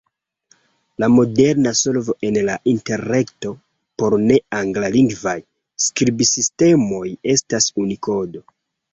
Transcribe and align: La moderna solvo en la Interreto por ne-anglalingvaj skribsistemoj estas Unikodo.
La 1.01 1.07
moderna 1.15 1.71
solvo 1.79 2.15
en 2.29 2.37
la 2.47 2.55
Interreto 2.71 3.51
por 4.01 4.15
ne-anglalingvaj 4.29 5.35
skribsistemoj 5.89 7.03
estas 7.35 7.69
Unikodo. 7.85 8.43